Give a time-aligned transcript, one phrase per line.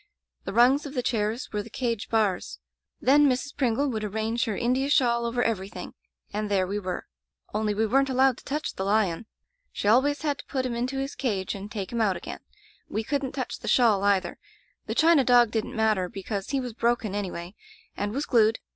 [0.45, 2.57] The rungs of tfie chairs were the cage bars.
[2.99, 3.55] Then Mrs.
[3.55, 5.93] Pringle would arrange her India shawl over everything,
[6.33, 7.05] and there we were.
[7.53, 9.27] Only we weren't allowed to touch the lion.
[9.71, 12.39] She always had to put him into his cage and take him out again.
[12.89, 14.39] We couldn't touch the shawl, either.
[14.87, 17.53] The china dog didn't matter, because he was broken, anyway,
[17.95, 18.57] and was glued.